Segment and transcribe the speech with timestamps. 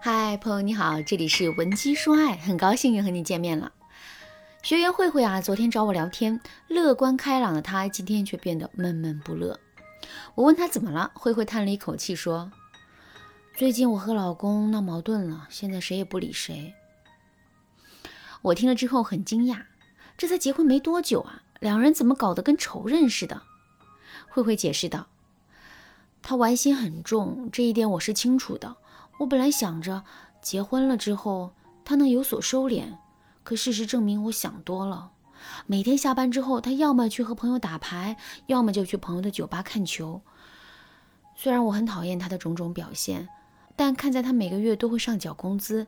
[0.00, 3.72] 嗨，朋友你好，这里是文姬说爱，很高兴又和你见面了。
[4.62, 9.58] 学员慧慧啊，昨天找我聊天，乐观开朗的她今天却变得闷闷不乐。
[10.34, 12.50] 我问她怎么了，慧慧叹了一口气说
[13.56, 16.74] ：“最近我和老公闹矛盾了，现在谁也不理谁。”
[18.42, 19.62] 我听了之后很惊讶，
[20.16, 23.42] 这才结婚没多久啊，两人怎么搞得跟仇人似的？
[24.28, 25.08] 慧慧解释道
[26.28, 28.74] ：“他玩心很重，这一点我是清楚的。
[29.20, 30.02] 我本来想着
[30.42, 31.52] 结婚了之后
[31.84, 32.96] 他能有所收敛。”
[33.44, 35.12] 可事实证明，我想多了。
[35.66, 40.20] 每天下班之后，他要么去和朋友打牌，要么就去朋友的酒吧看球。
[41.36, 43.28] 虽然我很讨厌他的种种表现，
[43.76, 45.86] 但看在他每个月都会上缴工资，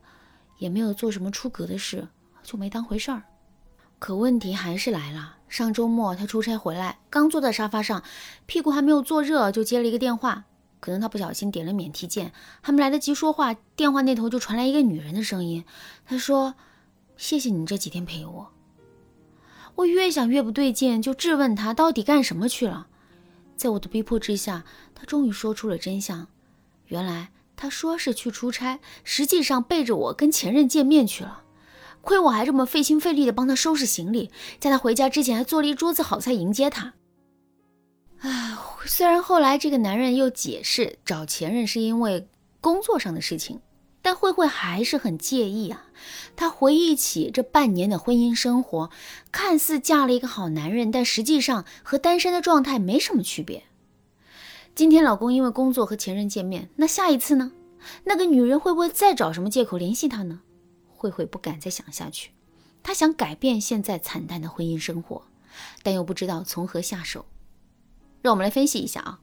[0.58, 2.06] 也没有做什么出格的事，
[2.44, 3.24] 就没当回事儿。
[3.98, 5.38] 可问题还是来了。
[5.48, 8.02] 上周末他出差回来，刚坐在沙发上，
[8.46, 10.44] 屁股还没有坐热，就接了一个电话。
[10.80, 15.64] 可能他不小心点了免提键，还没来得及说话，电话那头就传来一个女人的声音。
[16.06, 16.55] 他说。
[17.18, 18.52] 谢谢你这几天陪我。
[19.74, 22.86] 我越想越不对劲，就质问他到底干什么去了。
[23.56, 26.28] 在我的逼迫之下，他终于说出了真相。
[26.86, 31.42] 原来他说是去出差，实际上背着我跟前任见面去了。
[32.09, 36.95] 亏我还这么费心费力的帮他收拾行李，在他回家之前还做了一桌子好菜迎接他。
[38.20, 38.56] 唉，
[38.87, 42.27] 虽然后来这个男人又解释找前任是因为
[42.62, 43.61] 工作上的事情。
[44.01, 45.84] 但慧慧还是很介意啊。
[46.34, 48.91] 她回忆起这半年的婚姻生活，
[49.31, 53.64] 看似嫁了一个好男人，但实际上和单身的状态没什么区别。
[54.75, 57.53] 今天老公因为工作和前任见面，那下一次呢？
[58.05, 60.41] 那个女人会不会再找什么借口联系他呢？
[60.98, 62.32] 慧慧不敢再想下去。
[62.82, 65.22] 她想改变现在惨淡的婚姻生活，
[65.84, 67.24] 但又不知道从何下手。
[68.20, 69.20] 让我们来分析一下啊。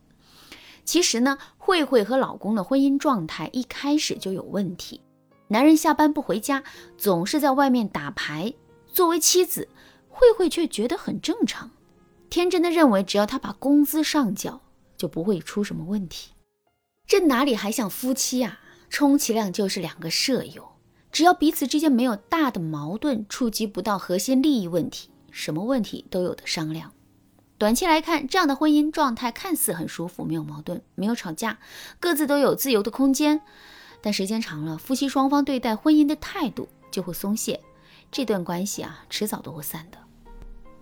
[0.85, 5.01] 其实呢，慧慧和老公的婚姻状态一开始就有问题。
[5.49, 6.63] 男人下班不回家，
[6.97, 8.53] 总是在外面打牌。
[8.93, 9.67] 作为妻子，
[10.07, 11.71] 慧慧却觉得很正常，
[12.29, 14.61] 天真的认为只要他把工资上缴，
[14.95, 16.31] 就不会出什么问题。
[17.05, 18.61] 这哪里还像夫妻啊？
[18.89, 20.74] 充其量就是两个舍友，
[21.15, 26.91] 只要彼此之间没有大的矛盾，触及不到核心利益问题，什么问题都有的商量。
[27.57, 31.57] 短期来看，这样的婚姻状态看似很舒服，没有矛盾，没有吵架，
[32.01, 33.39] 各自都有自由的空间。
[34.01, 37.61] 但时间长了，夫妻双方对待婚姻的态度就会松懈，
[38.11, 39.97] 这段关系啊，迟早都会散的。《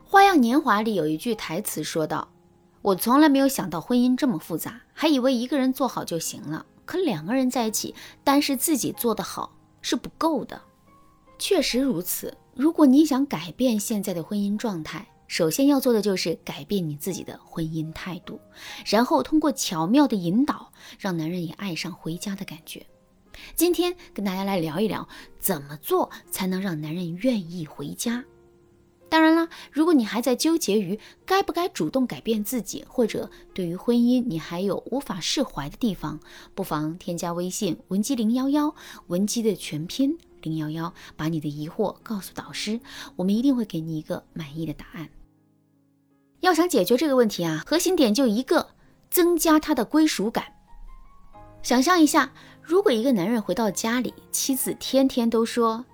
[0.03, 2.29] 花样年华》里有一句台词说道
[2.81, 6.65] ：“我从来没有想到婚姻这么复杂，还以为一个人做好就行了。
[6.85, 9.51] 可两个人在一起，单是自己做得好
[9.83, 10.59] 是不够的。
[11.37, 12.35] 确实如此。
[12.55, 18.39] 如果你想改变现在的婚姻状态，首先要做的就是改变你自己的婚姻态度，
[18.85, 22.85] 然后通过巧妙的引导，让男人也爱上回家的感觉。
[23.55, 25.07] 今天跟大家来聊一聊，
[25.39, 28.23] 怎么做才能让男人愿意回家。
[29.71, 36.19] 如果你还在纠结于该不该主动改变自己，或者对于婚姻你还有无法释怀的地方，
[36.53, 38.75] 不妨添加微信文姬零幺幺，
[39.07, 42.79] 文姬的全拼零幺幺，把你的疑惑告诉导师，
[43.15, 45.09] 我们一定会给你一个满意的答案。
[46.41, 48.71] 要想解决这个问题啊，核心点就一个，
[49.09, 50.53] 增加他的归属感。
[51.61, 55.85] 想象一下，如果一个男人回到家里，妻子天天都说：“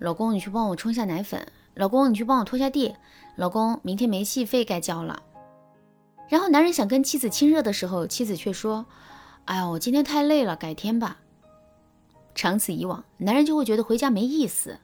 [0.00, 1.40] 老公，你去帮我冲下奶粉；
[1.76, 2.94] 老公，你去帮我拖下地；
[3.36, 5.22] 老公，明天煤气费该交了。”
[6.28, 8.86] 然后男人想跟妻子亲热的时候，妻子却说
[9.44, 11.18] ：“哎呀，我今天太累了，改天吧。”
[12.34, 14.78] 长此以往，男人就会觉得回家没意思。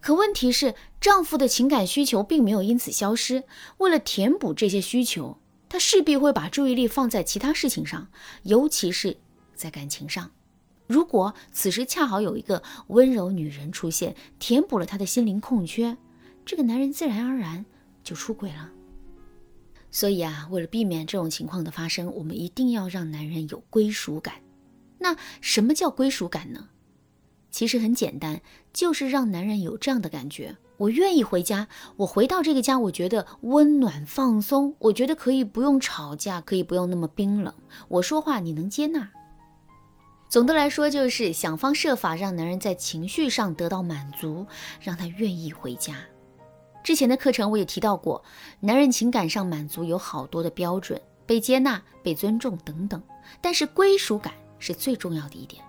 [0.00, 3.44] 可问题是，丈夫的情感需求并没有因此消失。
[3.78, 5.38] 为了填补这些需求，
[5.68, 8.08] 他势必会把注意力放在其他事情上，
[8.42, 9.16] 尤其是
[9.54, 10.30] 在感情上。
[10.86, 15.96] 如果此时恰好有一个温柔女人出现，填补了他的心灵空缺，
[16.44, 17.64] 这个男人自然而然
[18.02, 18.70] 就出轨了。
[19.90, 24.34] 所以啊，为了避免这种情况的发生，我们一定要让男人有归属感。
[24.98, 26.68] 那什么叫归属感呢？
[27.50, 28.42] 其实很简单，
[28.72, 37.54] 就是让男人有这样的感觉：我愿意回家，我回到这个家，我觉得温暖放松，我觉得可以不用吵架，可以不用那么冰冷，
[37.88, 39.08] 我说话你能接纳。
[40.28, 44.46] 总的来说，就是想方设法让男人在情绪上得到满足，
[44.80, 45.94] 让他愿意回家。
[46.82, 48.22] 之前的课程我也提到过，
[48.60, 53.00] 男人情感上满足有好多的标准，被接纳、被尊重等等，
[53.40, 55.62] 但是归属感是最重要的一点。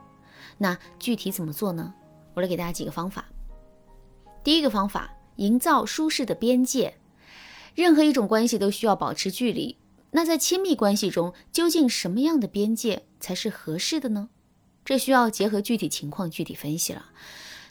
[0.58, 1.94] 那具体怎么做呢？
[2.34, 3.26] 我来给大家几个方法。
[4.44, 6.96] 第一个方法，营造舒适的边界。
[7.76, 9.78] 任何一种关系都需要保持距离。
[10.12, 14.30] 那在亲密关系中，究竟什么样的边界才是合适的呢？
[14.86, 17.08] 这需要结合具体情况具体分析了。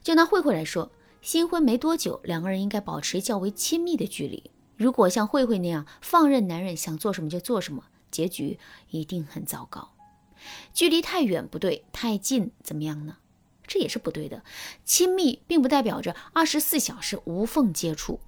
[0.02, 0.90] 就拿慧慧来说，
[1.22, 4.50] 新婚没多久，两个人应该保持较为亲密的距离。
[4.76, 8.58] 如果像慧慧那样放任男人想做什么就做什么，结局
[8.90, 9.92] 一定很糟糕。
[10.74, 13.16] 距离太远不对，太近怎么样呢？
[13.66, 14.42] 这也是不对的。
[14.84, 18.20] 亲密并不代表着二十四小时无缝接触。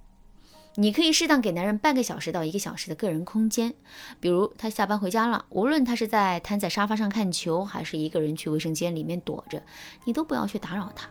[0.79, 3.73] 你可以适当给男人半个小时到一个小时的个人空间，
[4.19, 9.63] 比如他下班回家了，无论他是在瘫在沙发上看球，还是一个人去卫生间里面躲着，
[10.05, 11.09] 你都不要去打扰他，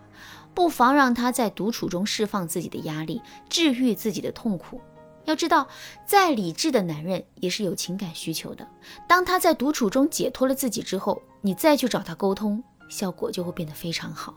[0.54, 4.80] 不妨让他在独处中释放自己的压力，治愈自己的痛苦。
[5.24, 5.66] 要知道，
[6.06, 8.64] 再理智的男人也是有情感需求的。
[9.08, 14.32] 当他在独处中解脱了自己之后，你再去找他沟通，效果就会变得非常好。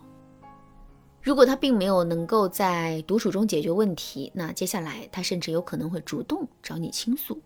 [1.21, 7.42] 如果他并没有能够在独处中解决问题，那接下来他甚至有可能会主动找你倾诉。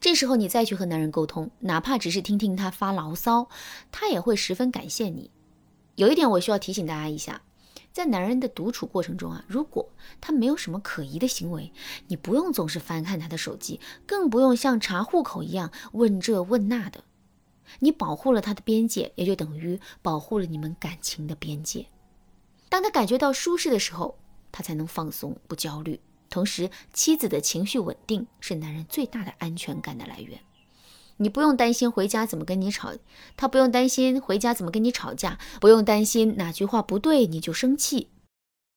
[0.00, 3.48] 这时候你再去和男人沟通，哪怕只是听听他发牢骚，
[3.92, 5.30] 他也会十分感谢你。
[5.94, 7.42] 有一点我需要提醒大家一下，
[7.92, 9.88] 在男人的独处过程中啊，如果
[10.20, 11.72] 他没有什么可疑的行为，
[12.08, 17.04] 你不用总是翻看他的手机，更不用像查户口一样问这问那的。
[17.78, 21.86] 你保护了他的边界，也就等于保护了你们感情的边界。
[22.74, 24.18] 当他感觉到舒适的时候，
[24.50, 26.00] 他才能放松不焦虑。
[26.28, 30.40] 同时，妻子的情绪稳定是男人最大的安全感的来源。
[31.18, 32.90] 你不用担心回家怎么跟你吵，
[33.36, 38.08] 他不用担心回家怎么跟你吵架，不用担心哪句话不对你就生气。